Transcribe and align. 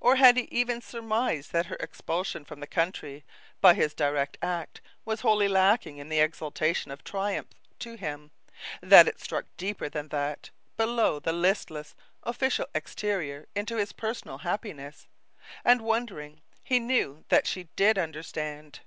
Or 0.00 0.16
had 0.16 0.36
even 0.36 0.80
surmised 0.80 1.52
that 1.52 1.66
her 1.66 1.76
expulsion 1.78 2.44
from 2.44 2.58
the 2.58 2.66
country, 2.66 3.24
by 3.60 3.74
his 3.74 3.94
direct 3.94 4.36
act, 4.42 4.80
was 5.04 5.20
wholly 5.20 5.46
lacking 5.46 5.98
in 5.98 6.08
the 6.08 6.18
exaltation 6.18 6.90
of 6.90 7.04
triumph 7.04 7.46
to 7.78 7.94
him; 7.94 8.32
that 8.80 9.06
it 9.06 9.20
struck 9.20 9.44
deeper 9.56 9.88
than 9.88 10.08
that, 10.08 10.50
below 10.76 11.20
the 11.20 11.32
listless, 11.32 11.94
official 12.24 12.66
exterior, 12.74 13.46
into 13.54 13.76
his 13.76 13.92
personal 13.92 14.38
happiness? 14.38 15.06
And 15.64 15.82
wondering, 15.82 16.40
he 16.64 16.80
knew 16.80 17.24
that 17.28 17.46
she 17.46 17.68
did 17.76 17.98
understand. 17.98 18.80